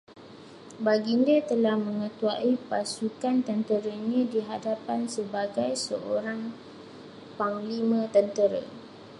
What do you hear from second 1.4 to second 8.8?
telah mengetuai pasukan tenteranya di hadapan, sebagai seorang panglima tentera